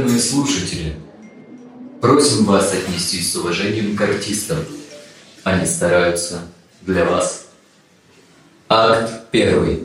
[0.00, 0.96] Уважаемые слушатели,
[2.00, 4.64] просим вас отнестись с уважением к артистам.
[5.44, 6.40] Они стараются
[6.80, 7.50] для вас.
[8.66, 9.84] Акт первый.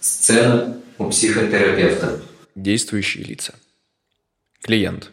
[0.00, 2.22] Сцена у психотерапевта.
[2.54, 3.54] Действующие лица.
[4.62, 5.10] Клиент.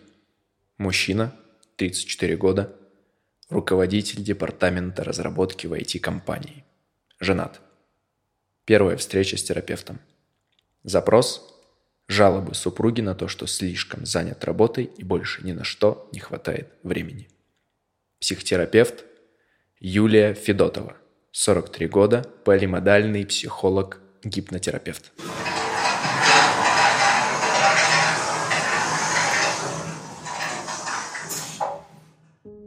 [0.78, 1.36] Мужчина,
[1.76, 2.74] 34 года.
[3.50, 6.64] Руководитель департамента разработки в IT-компании.
[7.20, 7.60] Женат.
[8.64, 10.00] Первая встреча с терапевтом.
[10.86, 11.57] Запрос
[12.08, 16.70] Жалобы супруги на то, что слишком занят работой и больше ни на что не хватает
[16.84, 17.28] времени.
[18.20, 19.04] Психотерапевт
[19.80, 20.96] Юлия Федотова,
[21.32, 25.12] 43 года, полимодальный психолог, гипнотерапевт.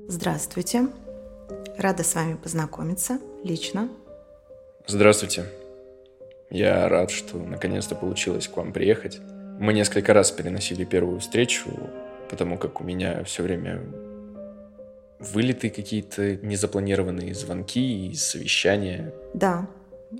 [0.07, 0.89] Здравствуйте.
[1.79, 3.89] Рада с вами познакомиться лично.
[4.87, 5.47] Здравствуйте.
[6.51, 9.21] Я рад, что наконец-то получилось к вам приехать.
[9.61, 11.71] Мы несколько раз переносили первую встречу,
[12.29, 13.83] потому как у меня все время
[15.21, 19.13] вылеты какие-то незапланированные звонки и совещания.
[19.35, 19.69] Да,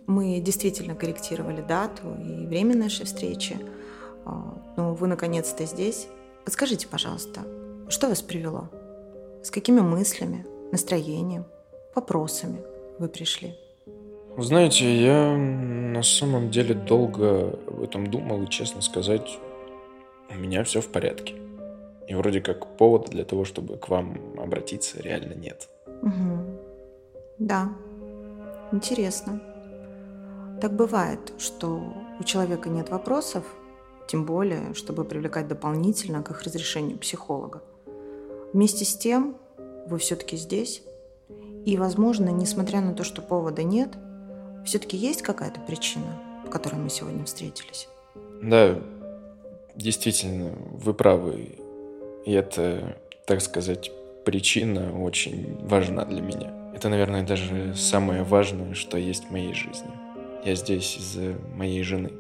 [0.07, 3.57] мы действительно корректировали дату и время нашей встречи.
[4.25, 6.07] А, но вы наконец-то здесь.
[6.45, 7.41] Подскажите, пожалуйста,
[7.89, 8.69] что вас привело?
[9.43, 11.47] С какими мыслями, настроением,
[11.95, 12.61] вопросами
[12.99, 13.57] вы пришли?
[14.39, 19.39] Знаете, я на самом деле долго об этом думал, и, честно сказать,
[20.31, 21.35] у меня все в порядке.
[22.09, 25.69] И вроде как повода для того, чтобы к вам обратиться, реально нет.
[26.03, 26.59] Угу.
[27.39, 27.69] Да,
[28.73, 29.43] интересно.
[30.61, 31.83] Так бывает, что
[32.19, 33.45] у человека нет вопросов,
[34.07, 37.63] тем более, чтобы привлекать дополнительно к их разрешению психолога.
[38.53, 39.37] Вместе с тем,
[39.87, 40.83] вы все-таки здесь,
[41.65, 43.91] и, возможно, несмотря на то, что повода нет–
[44.65, 47.89] все-таки есть какая-то причина, по которой мы сегодня встретились?
[48.43, 48.79] Да,
[49.77, 51.57] действительно, вы правы.
[52.25, 53.91] И это, так сказать,
[54.25, 56.53] причина очень важна для меня.
[56.75, 59.91] Это, наверное, даже самое важное, что есть в моей жизни.
[60.45, 62.11] Я здесь из-за моей жены.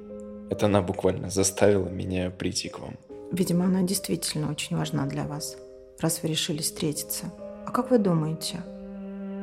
[0.50, 2.96] Это она буквально заставила меня прийти к вам.
[3.32, 5.56] Видимо, она действительно очень важна для вас,
[6.00, 7.32] раз вы решили встретиться.
[7.64, 8.56] А как вы думаете,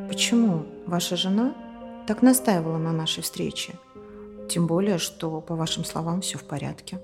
[0.09, 1.55] почему ваша жена
[2.07, 3.73] так настаивала на нашей встрече.
[4.49, 6.99] Тем более, что, по вашим словам, все в порядке.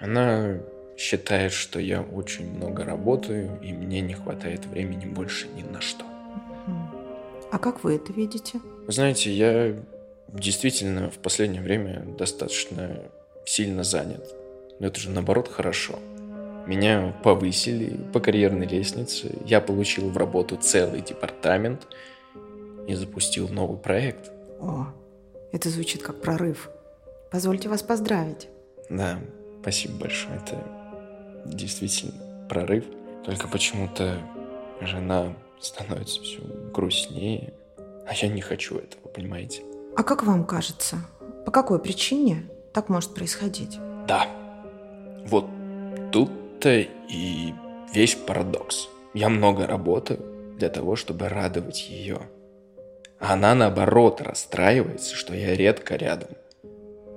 [0.00, 0.58] Она
[0.96, 6.04] считает, что я очень много работаю, и мне не хватает времени больше ни на что.
[7.52, 8.60] А как вы это видите?
[8.86, 9.76] Вы знаете, я
[10.28, 13.02] действительно в последнее время достаточно
[13.44, 14.34] сильно занят.
[14.80, 15.98] Но это же наоборот хорошо.
[16.66, 21.86] Меня повысили по карьерной лестнице, я получил в работу целый департамент–
[22.86, 24.30] и запустил новый проект.
[24.60, 24.86] О,
[25.52, 26.70] это звучит как прорыв.
[27.30, 28.48] Позвольте вас поздравить.
[28.88, 29.18] Да,
[29.60, 30.36] спасибо большое.
[30.36, 30.62] Это
[31.46, 32.84] действительно прорыв.
[33.24, 34.18] Только почему-то
[34.80, 36.40] жена становится все
[36.72, 37.54] грустнее.
[38.06, 39.62] А я не хочу этого, понимаете?
[39.96, 40.98] А как вам кажется,
[41.46, 43.78] по какой причине так может происходить?
[44.06, 44.26] Да.
[45.26, 45.46] Вот
[46.12, 47.54] тут-то и
[47.94, 48.88] весь парадокс.
[49.14, 50.20] Я много работаю
[50.58, 52.20] для того, чтобы радовать ее.
[53.26, 56.28] Она, наоборот, расстраивается, что я редко рядом.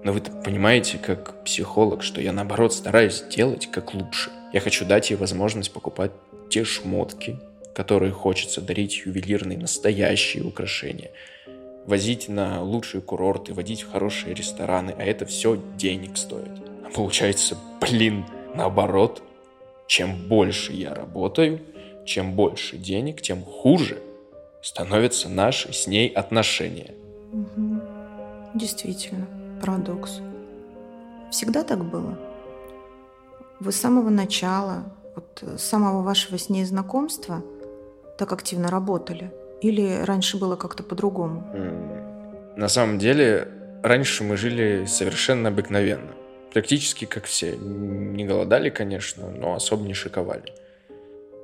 [0.03, 4.31] Но вы понимаете, как психолог, что я, наоборот, стараюсь делать как лучше.
[4.53, 6.11] Я хочу дать ей возможность покупать
[6.49, 7.37] те шмотки,
[7.75, 11.11] которые хочется дарить ювелирные настоящие украшения,
[11.85, 16.51] возить на лучшие курорты, водить в хорошие рестораны, а это все денег стоит.
[16.85, 19.21] А получается, блин, наоборот,
[19.87, 21.59] чем больше я работаю,
[22.05, 24.01] чем больше денег, тем хуже
[24.61, 26.93] становятся наши с ней отношения.
[27.33, 27.81] Угу.
[28.55, 29.27] Действительно,
[29.61, 30.19] парадокс.
[31.31, 32.17] Всегда так было?
[33.59, 34.83] Вы с самого начала,
[35.15, 37.43] вот с самого вашего с ней знакомства
[38.17, 39.31] так активно работали?
[39.61, 41.43] Или раньше было как-то по-другому?
[42.55, 43.47] На самом деле,
[43.83, 46.11] раньше мы жили совершенно обыкновенно.
[46.53, 47.57] Практически как все.
[47.57, 50.53] Не голодали, конечно, но особо не шиковали.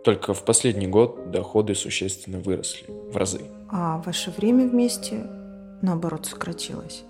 [0.03, 3.41] Только в последний год доходы существенно выросли, в разы.
[3.69, 5.25] А ваше время вместе,
[5.81, 7.03] наоборот, сократилось?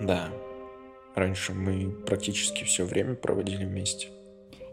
[0.00, 0.28] Да.
[1.16, 4.08] Раньше мы практически все время проводили вместе.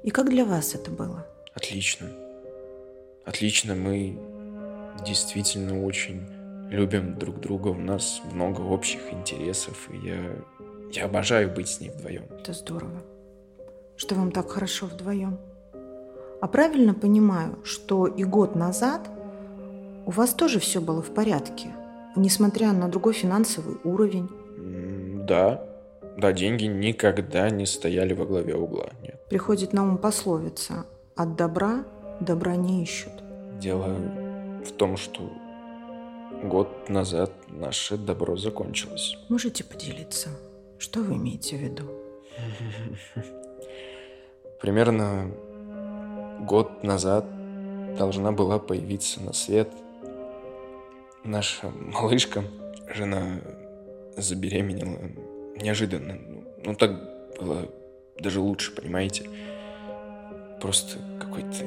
[0.04, 1.25] И как для вас это было?
[1.56, 2.08] Отлично.
[3.25, 4.18] Отлично, мы
[5.04, 6.22] действительно очень
[6.70, 10.36] любим друг друга, у нас много общих интересов, и я,
[10.94, 12.25] я обожаю быть с ней вдвоем.
[12.30, 13.02] Это здорово,
[13.96, 15.40] что вам так хорошо вдвоем.
[16.39, 19.10] А правильно понимаю, что и год назад
[20.06, 21.74] у вас тоже все было в порядке,
[22.16, 24.30] несмотря на другой финансовый уровень?
[25.25, 25.63] Да,
[26.18, 29.19] да, деньги никогда не стояли во главе угла, нет.
[29.30, 30.86] Приходит на ум пословица
[31.16, 31.84] «От добра
[32.19, 33.13] добра не ищут».
[33.60, 33.95] Дело
[34.63, 35.30] в том, что
[36.44, 39.18] год назад наше добро закончилось.
[39.30, 40.30] Можете поделиться?
[40.78, 41.84] Что вы имеете в виду?
[44.62, 45.31] Примерно
[46.42, 47.25] год назад
[47.98, 49.69] должна была появиться на свет
[51.28, 52.44] наша малышка.
[52.94, 53.42] Жена
[54.16, 54.98] забеременела
[55.62, 56.18] неожиданно.
[56.63, 57.69] Ну, так было
[58.19, 59.30] даже лучше, понимаете?
[60.62, 61.66] Просто какой-то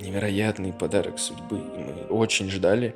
[0.00, 1.58] невероятный подарок судьбы.
[1.58, 2.94] Мы очень ждали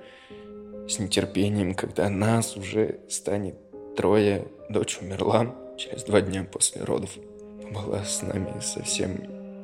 [0.88, 3.56] с нетерпением, когда нас уже станет
[3.96, 4.46] трое.
[4.68, 7.10] Дочь умерла через два дня после родов.
[7.72, 9.16] Была с нами совсем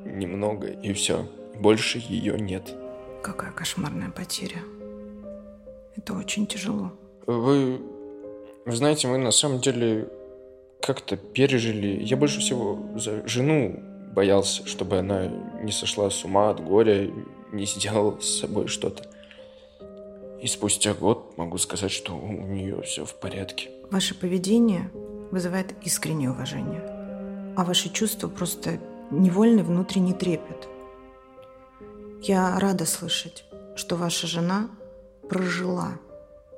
[0.05, 1.27] немного, и все.
[1.59, 2.75] Больше ее нет.
[3.23, 4.63] Какая кошмарная потеря.
[5.97, 6.93] Это очень тяжело.
[7.27, 7.81] Вы,
[8.65, 10.09] вы знаете, мы на самом деле
[10.81, 12.03] как-то пережили.
[12.03, 13.83] Я больше всего за жену
[14.15, 15.27] боялся, чтобы она
[15.63, 17.11] не сошла с ума от горя,
[17.53, 19.05] не сделала с собой что-то.
[20.41, 23.71] И спустя год могу сказать, что у нее все в порядке.
[23.91, 24.91] Ваше поведение
[25.33, 26.83] вызывает искреннее уважение,
[27.57, 28.79] а ваши чувства просто
[29.11, 30.69] невольный внутренний трепет.
[32.21, 33.45] Я рада слышать,
[33.77, 34.69] что ваша жена
[35.29, 35.93] прожила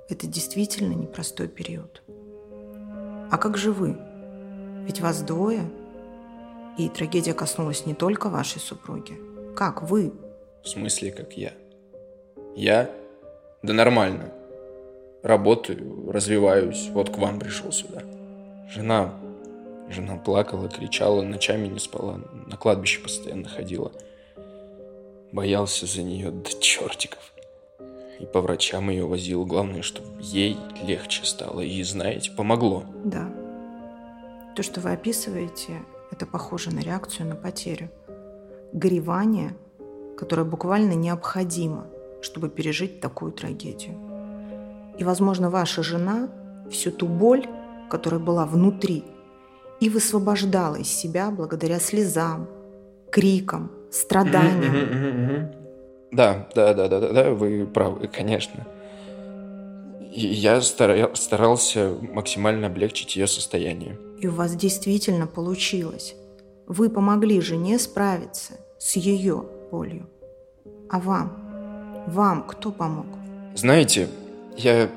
[0.09, 2.03] это действительно непростой период.
[3.31, 3.97] А как же вы?
[4.85, 5.71] Ведь вас двое,
[6.79, 9.19] и трагедия коснулась не только вашей супруги.
[9.55, 10.13] Как вы?
[10.63, 11.53] В смысле, как я?
[12.57, 12.91] Я?
[13.63, 14.33] Да нормально.
[15.23, 18.03] Работаю, развиваюсь, вот к вам пришел сюда.
[18.71, 19.15] Жена,
[19.91, 23.93] жена плакала, кричала, ночами не спала, на кладбище постоянно ходила.
[25.33, 27.33] Боялся за нее до чертиков.
[28.19, 29.47] И по врачам ее возил.
[29.47, 31.61] Главное, чтобы ей легче стало.
[31.61, 32.85] И, знаете, помогло.
[33.05, 33.33] Да.
[34.57, 37.91] То, что вы описываете, это похоже на реакцию на потерю.
[38.73, 39.57] Горевание,
[40.19, 41.87] которое буквально необходимо,
[42.21, 43.97] чтобы пережить такую трагедию.
[44.99, 46.29] И, возможно, ваша жена
[46.71, 47.47] всю ту боль,
[47.89, 49.05] которая была внутри,
[49.81, 52.49] и высвобождала из себя благодаря слезам,
[53.11, 55.53] крикам, страданиям.
[56.13, 58.67] Да, да, да, да, да, да, вы правы, конечно.
[60.13, 63.97] И я старался максимально облегчить ее состояние.
[64.19, 66.17] И у вас действительно получилось.
[66.67, 70.09] Вы помогли жене справиться с ее болью.
[70.91, 72.05] А вам?
[72.09, 73.07] Вам кто помог?
[73.55, 74.09] Знаете,
[74.57, 74.91] я...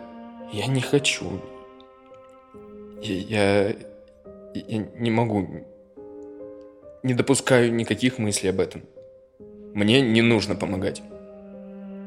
[0.51, 1.25] Я не хочу.
[3.01, 3.69] Я...
[3.69, 3.75] Я,
[4.53, 5.47] я не могу.
[7.03, 8.81] Не допускаю никаких мыслей об этом.
[9.73, 11.01] Мне не нужно помогать.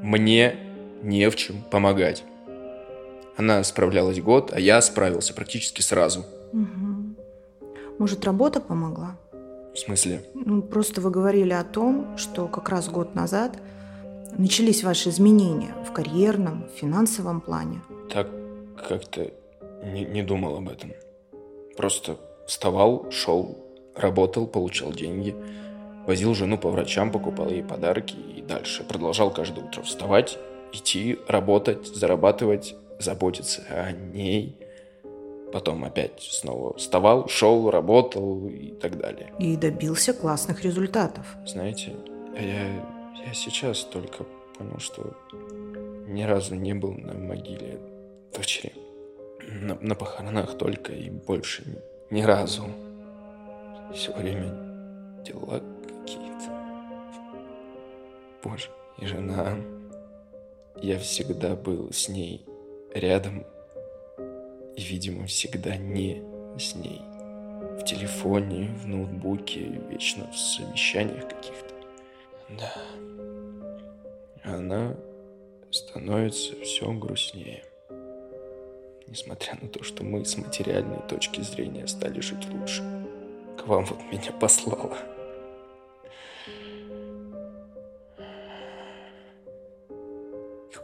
[0.02, 0.56] Мне
[1.02, 2.24] не в чем помогать.
[3.36, 6.24] Она справлялась год, а я справился практически сразу.
[6.52, 7.66] Угу.
[7.98, 9.18] Может, работа помогла?
[9.74, 10.24] В смысле?
[10.32, 13.58] Ну, просто вы говорили о том, что как раз год назад
[14.38, 17.82] начались ваши изменения в карьерном, финансовом плане.
[18.10, 18.30] Так
[18.88, 19.30] как-то
[19.84, 20.92] не, не думал об этом.
[21.76, 23.65] Просто вставал, шел,
[23.96, 25.34] работал, получал деньги–
[26.06, 30.38] Возил жену по врачам, покупал ей подарки и дальше продолжал каждое утро вставать,
[30.72, 34.56] идти, работать, зарабатывать, заботиться о ней.
[35.52, 39.32] Потом опять снова вставал, шел, работал и так далее.
[39.40, 41.26] И добился классных результатов.
[41.44, 41.96] Знаете,
[42.38, 42.68] я,
[43.26, 44.24] я сейчас только
[44.56, 45.16] понял, что
[46.06, 47.80] ни разу не был на могиле
[48.32, 48.72] дочери.
[49.40, 51.64] На, на похоронах только и больше
[52.10, 52.66] ни, ни разу.
[53.92, 55.62] Все время дела
[58.46, 59.56] Боже, и жена.
[60.76, 62.46] Я всегда был с ней
[62.94, 63.44] рядом
[64.76, 66.22] и, видимо, всегда не
[66.56, 67.00] с ней.
[67.80, 71.74] В телефоне, в ноутбуке, вечно в совещаниях каких-то.
[72.50, 72.72] Да.
[74.44, 74.94] Она
[75.72, 77.64] становится все грустнее.
[79.08, 82.84] Несмотря на то, что мы с материальной точки зрения стали жить лучше.
[83.58, 84.96] К вам вот меня послала.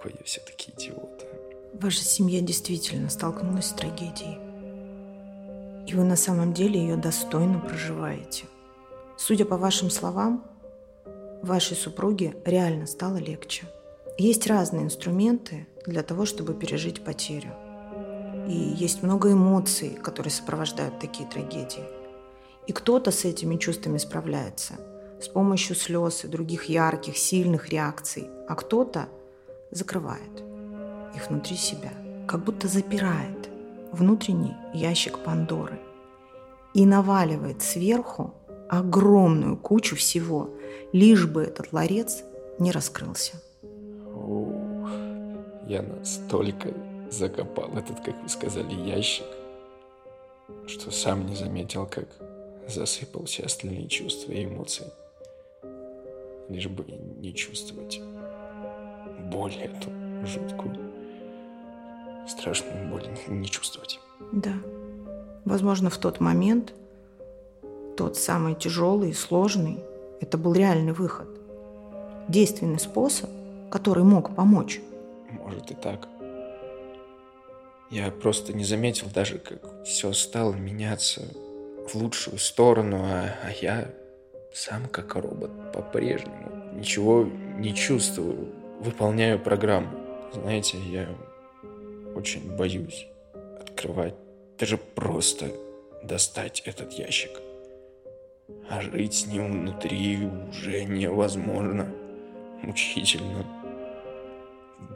[0.02, 1.26] какой я все-таки идиот.
[1.74, 4.38] Ваша семья действительно столкнулась с трагедией.
[5.86, 8.46] И вы на самом деле ее достойно проживаете.
[9.16, 10.44] Судя по вашим словам,
[11.42, 13.66] вашей супруге реально стало легче.
[14.18, 17.52] Есть разные инструменты для того, чтобы пережить потерю.
[18.48, 22.01] И есть много эмоций, которые сопровождают такие трагедии.
[22.66, 24.74] И кто-то с этими чувствами справляется.
[25.20, 29.08] С помощью слез и других ярких, сильных реакций, а кто-то
[29.70, 30.42] закрывает
[31.14, 31.92] их внутри себя,
[32.26, 33.48] как будто запирает
[33.92, 35.78] внутренний ящик Пандоры.
[36.74, 38.34] И наваливает сверху
[38.68, 40.48] огромную кучу всего,
[40.92, 42.22] лишь бы этот ларец
[42.58, 43.34] не раскрылся.
[44.14, 44.88] Ух,
[45.66, 46.72] я настолько
[47.10, 49.26] закопал этот, как вы сказали, ящик,
[50.66, 52.08] что сам не заметил, как
[52.68, 54.86] засыпал все остальные чувства и эмоции.
[56.48, 56.84] Лишь бы
[57.18, 58.00] не чувствовать
[59.30, 59.90] боль эту
[60.26, 60.76] жуткую.
[62.28, 63.98] Страшную боль не чувствовать.
[64.32, 64.54] Да.
[65.44, 66.72] Возможно, в тот момент
[67.96, 69.80] тот самый тяжелый и сложный,
[70.20, 71.28] это был реальный выход.
[72.28, 73.28] Действенный способ,
[73.70, 74.80] который мог помочь.
[75.30, 76.08] Может и так.
[77.90, 81.22] Я просто не заметил даже, как все стало меняться
[81.92, 83.90] в лучшую сторону, а, а я
[84.52, 86.74] сам как робот по-прежнему.
[86.74, 88.48] Ничего не чувствую,
[88.80, 89.90] выполняю программу.
[90.32, 91.08] Знаете, я
[92.14, 93.06] очень боюсь
[93.60, 94.14] открывать,
[94.58, 95.50] даже просто
[96.02, 97.30] достать этот ящик.
[98.70, 101.92] А жить с ним внутри уже невозможно.
[102.62, 103.44] Мучительно.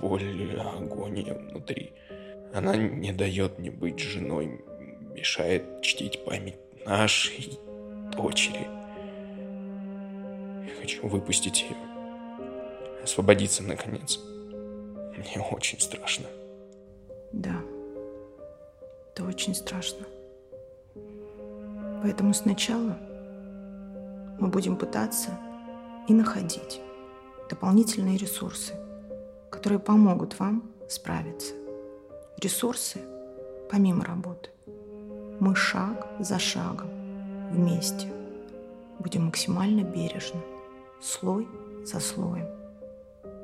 [0.01, 1.93] Боль агония внутри.
[2.55, 4.61] Она не дает мне быть женой,
[5.15, 6.57] мешает чтить память
[6.87, 7.59] нашей
[8.13, 8.69] дочери.
[10.65, 11.77] Я хочу выпустить ее.
[13.03, 14.19] Освободиться, наконец.
[15.17, 16.27] Мне очень страшно.
[17.33, 17.61] Да,
[19.11, 20.07] это очень страшно.
[22.03, 22.97] Поэтому сначала
[24.39, 25.31] мы будем пытаться
[26.09, 26.81] и находить
[27.49, 28.75] дополнительные ресурсы,
[29.51, 31.55] которые помогут вам справиться.
[32.41, 33.01] Ресурсы
[33.71, 34.51] помимо работы.
[35.39, 36.89] Мы шаг за шагом
[37.51, 38.09] вместе
[38.99, 40.41] будем максимально бережно,
[41.01, 41.47] слой
[41.85, 42.49] за слоем,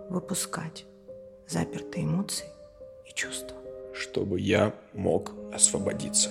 [0.09, 0.87] выпускать
[1.47, 2.47] запертые эмоции
[3.09, 3.57] и чувства.
[3.95, 6.31] Чтобы я мог освободиться.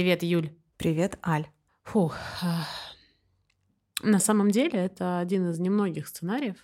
[0.00, 0.50] Привет, Юль.
[0.78, 1.46] Привет, Аль.
[1.82, 2.16] Фух.
[2.40, 2.64] а,
[4.02, 6.56] На самом деле это один из немногих сценариев,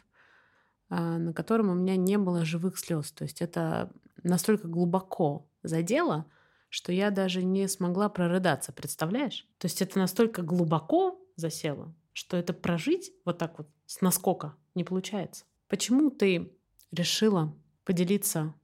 [0.88, 3.12] а, на котором у меня не было живых слез.
[3.12, 6.25] То есть это настолько глубоко задело,
[6.71, 9.47] что я даже не смогла прорыдаться, представляешь?
[9.59, 14.83] То есть это настолько глубоко засело, что это прожить вот так вот с наскока не
[14.83, 15.45] получается.
[15.69, 16.57] Почему ты
[16.90, 18.55] решила поделиться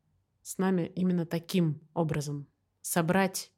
[0.40, 2.46] с нами именно таким образом?
[2.80, 3.52] Собрать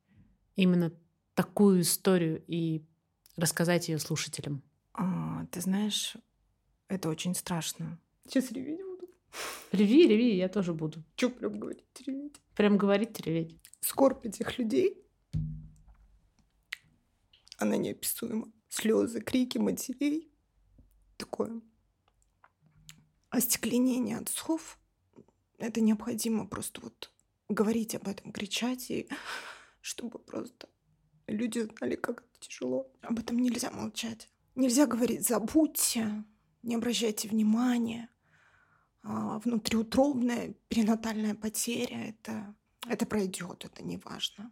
[0.56, 0.92] именно
[1.34, 2.84] такую историю и
[3.36, 4.62] рассказать ее слушателям?
[4.92, 6.16] А, ты знаешь,
[6.88, 7.98] это очень страшно.
[8.26, 9.08] Сейчас реветь буду.
[9.72, 11.02] Реви, реви, я тоже буду.
[11.16, 12.40] Че прям говорить, реветь?
[12.54, 13.58] Прям говорить, реветь.
[13.80, 15.04] Скорбь этих людей,
[17.58, 18.52] она неописуема.
[18.68, 20.30] Слезы, крики матерей.
[21.16, 21.60] Такое
[23.30, 24.78] остекленение отцов.
[25.58, 27.12] Это необходимо просто вот
[27.48, 29.08] говорить об этом, кричать, и
[29.80, 30.68] чтобы просто
[31.26, 32.90] люди знали, как это тяжело.
[33.02, 34.28] Об этом нельзя молчать.
[34.54, 36.24] Нельзя говорить «забудьте»,
[36.62, 38.08] «не обращайте внимания».
[39.02, 42.54] А, Внутриутробная перинатальная потеря это,
[42.88, 44.50] это пройдет, это не важно.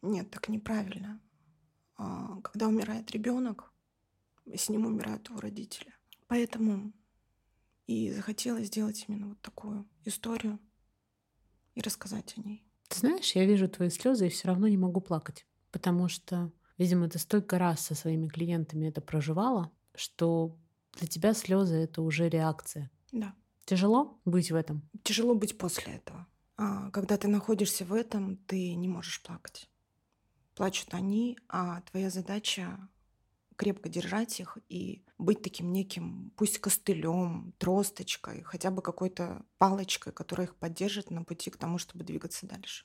[0.00, 1.20] Нет, так неправильно.
[1.96, 3.72] А, Когда умирает ребенок,
[4.46, 5.94] с ним умирают его родители.
[6.26, 6.92] Поэтому
[7.86, 10.58] и захотела сделать именно вот такую историю
[11.74, 12.64] и рассказать о ней.
[12.88, 17.08] Ты знаешь, я вижу твои слезы и все равно не могу плакать, потому что, видимо,
[17.08, 20.56] ты столько раз со своими клиентами это проживала, что
[20.92, 22.90] для тебя слезы это уже реакция.
[23.10, 23.34] Да.
[23.64, 24.88] Тяжело быть в этом?
[25.02, 26.26] Тяжело быть после этого.
[26.56, 29.68] А когда ты находишься в этом, ты не можешь плакать.
[30.54, 32.88] Плачут они, а твоя задача
[33.56, 40.46] крепко держать их и быть таким неким, пусть костылем, тросточкой, хотя бы какой-то палочкой, которая
[40.46, 42.84] их поддержит на пути к тому, чтобы двигаться дальше.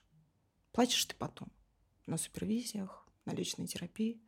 [0.72, 1.50] Плачешь ты потом
[2.07, 4.19] на супервизиях, на личной терапии,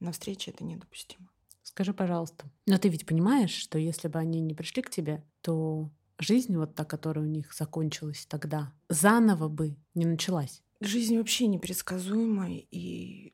[0.00, 1.28] На встрече это недопустимо.
[1.62, 5.90] Скажи, пожалуйста, но ты ведь понимаешь, что если бы они не пришли к тебе, то
[6.18, 10.62] жизнь вот та, которая у них закончилась тогда, заново бы не началась.
[10.80, 13.32] Жизнь вообще непредсказуема, и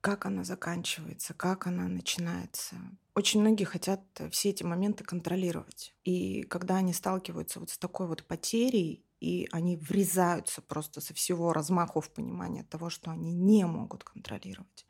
[0.00, 2.76] как она заканчивается, как она начинается.
[3.14, 5.94] Очень многие хотят все эти моменты контролировать.
[6.04, 11.52] И когда они сталкиваются вот с такой вот потерей, и они врезаются просто со всего
[11.52, 14.86] размаху в понимание того, что они не могут контролировать.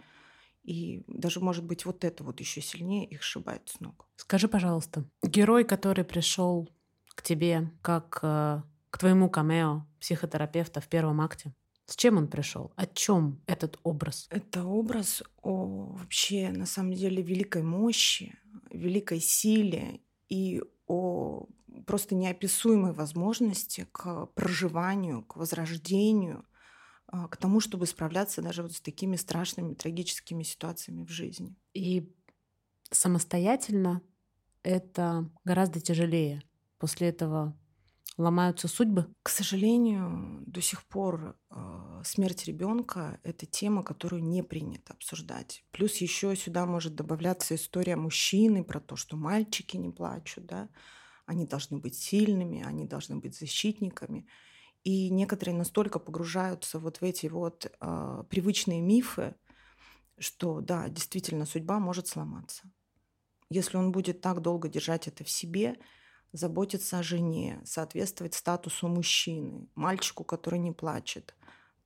[0.63, 4.07] И даже, может быть, вот это вот еще сильнее их сшибает с ног.
[4.17, 6.69] Скажи, пожалуйста, герой, который пришел
[7.15, 11.55] к тебе как э, к твоему камео психотерапевта в первом акте,
[11.87, 12.73] с чем он пришел?
[12.77, 14.29] О чем этот образ?
[14.31, 18.39] Это образ о вообще, на самом деле, великой мощи,
[18.71, 21.47] великой силе и о
[21.87, 26.47] просто неописуемой возможности к проживанию, к возрождению,
[27.07, 31.57] а, к тому, чтобы справляться даже вот с такими страшными, трагическими ситуациями в жизни.
[31.75, 32.15] И
[32.91, 34.03] самостоятельно
[34.63, 36.43] это гораздо тяжелее.
[36.79, 37.59] После этого
[38.17, 39.13] ломаются судьбы?
[39.23, 45.65] К сожалению, до сих пор э, смерть ребенка это тема, которую не принято обсуждать.
[45.73, 50.69] Плюс еще сюда может добавляться история мужчины про то, что мальчики не плачут, да,
[51.31, 54.27] они должны быть сильными, они должны быть защитниками.
[54.83, 59.37] И некоторые настолько погружаются вот в эти вот э, привычные мифы,
[60.19, 62.63] что да, действительно судьба может сломаться.
[63.49, 65.77] Если он будет так долго держать это в себе,
[66.33, 71.37] заботиться о жене, соответствовать статусу мужчины, мальчику, который не плачет,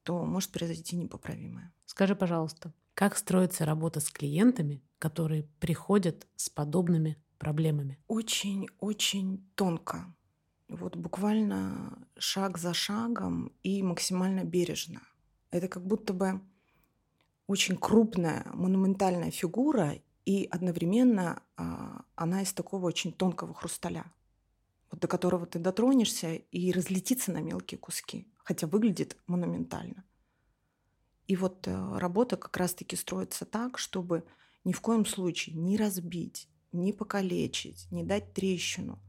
[0.05, 1.75] то может произойти непоправимое.
[1.85, 7.99] Скажи, пожалуйста, как строится работа с клиентами, которые приходят с подобными проблемами?
[8.09, 10.15] Очень-очень тонко.
[10.69, 15.01] Вот буквально шаг за шагом и максимально бережно.
[15.51, 16.41] Это как будто бы
[17.47, 24.07] очень крупная, монументальная фигура, и одновременно а, она из такого очень тонкого хрусталя
[24.95, 30.05] вот до которого ты дотронешься и разлетится на мелкие куски, хотя выглядит монументально.
[31.27, 34.25] И вот э, работа как раз-таки строится так, чтобы
[34.63, 39.01] ни в коем случае не разбить, не покалечить, не дать трещину,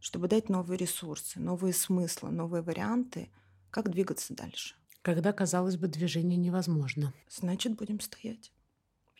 [0.00, 3.30] чтобы дать новые ресурсы, новые смыслы, новые варианты,
[3.70, 4.76] как двигаться дальше.
[5.02, 7.12] Когда, казалось бы, движение невозможно.
[7.28, 8.52] Значит, будем стоять,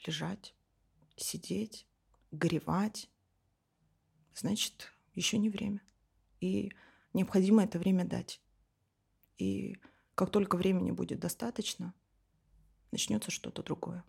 [0.06, 0.54] лежать,
[1.16, 1.86] сидеть,
[2.30, 3.10] горевать.
[4.34, 5.82] Значит, еще не время.
[6.40, 6.72] И
[7.12, 8.40] необходимо это время дать.
[9.36, 9.78] И
[10.14, 11.94] как только времени будет достаточно,
[12.90, 14.04] начнется что-то другое,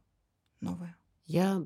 [0.59, 0.97] новое.
[1.25, 1.65] Я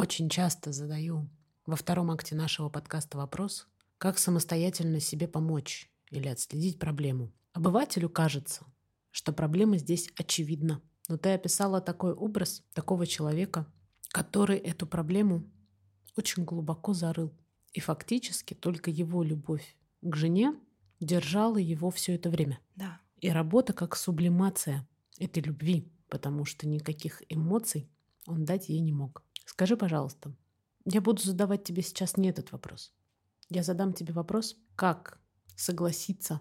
[0.00, 1.28] очень часто задаю
[1.66, 7.34] во втором акте нашего подкаста вопрос, как самостоятельно себе помочь или отследить проблему.
[7.52, 8.64] Обывателю кажется,
[9.10, 10.80] что проблема здесь очевидна.
[11.08, 13.70] Но ты описала такой образ такого человека,
[14.08, 15.44] который эту проблему
[16.16, 17.30] очень глубоко зарыл.
[17.74, 20.58] И фактически только его любовь к жене
[20.98, 22.58] держала его все это время.
[22.74, 23.02] Да.
[23.20, 27.90] И работа как сублимация этой любви, потому что никаких эмоций
[28.26, 29.22] он дать ей не мог.
[29.50, 30.32] Скажи, пожалуйста,
[30.84, 32.94] я буду задавать тебе сейчас не этот вопрос.
[33.48, 35.20] Я задам тебе вопрос, как
[35.56, 36.40] согласиться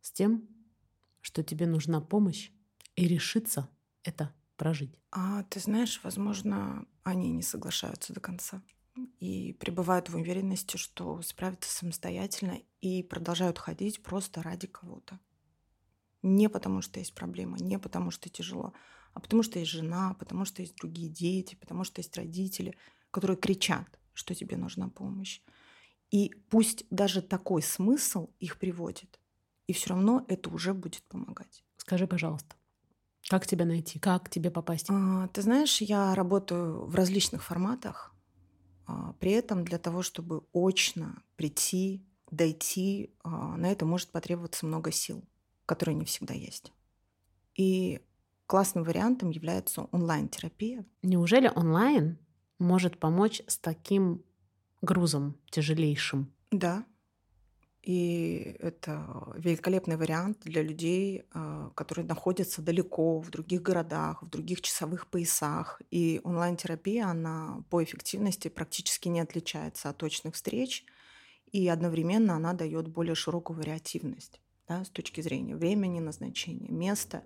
[0.00, 0.48] с тем,
[1.20, 2.50] что тебе нужна помощь,
[2.96, 3.70] и решиться
[4.02, 4.98] это прожить.
[5.12, 8.62] А ты знаешь, возможно, они не соглашаются до конца
[9.20, 15.20] и пребывают в уверенности, что справятся самостоятельно и продолжают ходить просто ради кого-то.
[16.22, 18.72] Не потому, что есть проблема, не потому, что тяжело,
[19.14, 22.76] а потому, что есть жена, потому, что есть другие дети, потому, что есть родители,
[23.10, 25.40] которые кричат, что тебе нужна помощь.
[26.10, 29.18] И пусть даже такой смысл их приводит,
[29.66, 31.64] и все равно это уже будет помогать.
[31.76, 32.56] Скажи, пожалуйста,
[33.28, 33.98] как тебя найти?
[33.98, 34.86] Как тебе попасть?
[34.90, 38.14] А, ты знаешь, я работаю в различных форматах.
[38.86, 44.92] А, при этом для того, чтобы очно прийти, дойти, а, на это может потребоваться много
[44.92, 45.24] сил,
[45.66, 46.72] которые не всегда есть.
[47.54, 48.00] И
[48.46, 50.84] классным вариантом является онлайн-терапия.
[51.02, 52.18] Неужели онлайн
[52.58, 54.22] может помочь с таким
[54.82, 56.32] грузом тяжелейшим?
[56.50, 56.84] Да,
[57.84, 64.62] и это великолепный вариант для людей, а, которые находятся далеко, в других городах, в других
[64.62, 65.82] часовых поясах.
[65.90, 70.86] И онлайн-терапия, она по эффективности практически не отличается от точных встреч.
[71.52, 77.22] И одновременно она дает более широкую вариативность да, с точки зрения времени, назначения, места.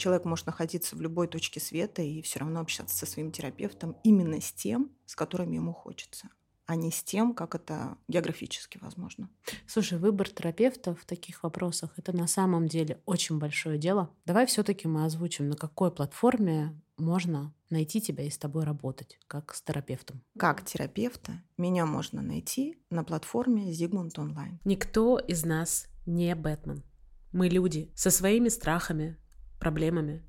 [0.00, 4.40] Человек может находиться в любой точке света и все равно общаться со своим терапевтом именно
[4.40, 6.30] с тем, с которым ему хочется
[6.66, 9.28] а не с тем, как это географически возможно.
[9.66, 14.08] Слушай, выбор терапевта в таких вопросах это на самом деле очень большое дело.
[14.24, 19.52] Давай все-таки мы озвучим, на какой платформе можно найти тебя и с тобой работать, как
[19.52, 20.22] с терапевтом?
[20.38, 24.58] Как терапевта меня можно найти на платформе Zigmund Online.
[24.64, 26.84] Никто из нас не Бэтмен.
[27.32, 29.16] Мы люди со своими страхами,
[29.60, 30.24] проблемами.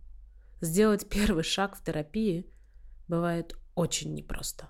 [0.61, 2.45] Сделать первый шаг в терапии
[3.07, 4.69] бывает очень непросто.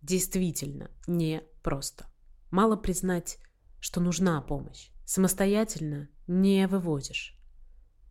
[0.00, 2.06] Действительно непросто.
[2.50, 3.38] Мало признать,
[3.78, 4.90] что нужна помощь.
[5.04, 7.38] Самостоятельно не вывозишь.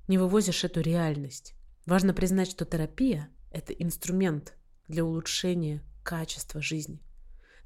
[0.08, 1.56] Не вывозишь эту реальность.
[1.86, 4.56] Важно признать, что терапия– это инструмент
[4.88, 7.02] для улучшения качества жизни.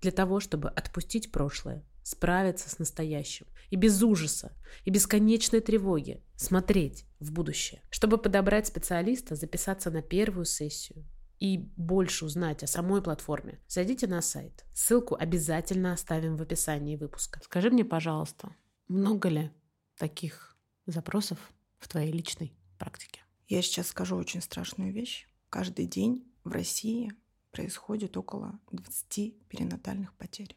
[0.01, 3.47] Для того, чтобы отпустить прошлое, справиться с настоящим.
[3.71, 7.81] И без ужаса, и бесконечной тревоги смотреть в будущее.
[7.89, 11.03] Чтобы подобрать специалиста, записаться на первую сессию
[11.39, 14.65] и больше узнать о самой платформе, зайдите на сайт.
[14.75, 17.41] Ссылку обязательно оставим в описании выпуска.
[17.43, 18.55] Скажи мне, пожалуйста,
[18.87, 19.51] много ли
[19.97, 21.39] таких запросов
[21.79, 23.21] в твоей личной практике?
[23.47, 25.27] Я сейчас скажу очень страшную вещь.
[25.49, 27.11] Каждый день в России
[27.51, 30.55] происходит около 20 перинатальных потерь.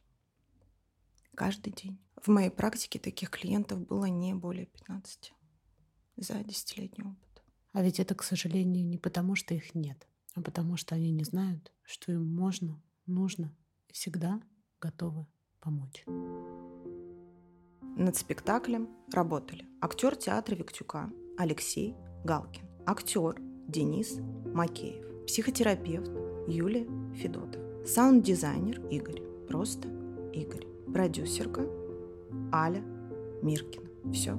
[1.39, 1.97] Каждый день.
[2.21, 5.33] В моей практике таких клиентов было не более 15
[6.17, 7.45] за десятилетний опыт.
[7.73, 11.23] А ведь это, к сожалению, не потому, что их нет, а потому что они не
[11.23, 13.55] знают, что им можно, нужно
[13.87, 14.43] и всегда
[14.81, 15.29] готовы
[15.61, 16.05] помочь.
[17.97, 23.37] Над спектаклем работали актер театра Виктюка Алексей Галкин, актер
[23.69, 24.17] Денис
[24.53, 26.11] Макеев, психотерапевт
[26.49, 29.89] Юлия Федотов, саунд-дизайнер Игорь, просто
[30.33, 31.67] Игорь, продюсерка
[32.53, 32.83] Аля
[33.43, 33.89] Миркина.
[34.13, 34.39] Все,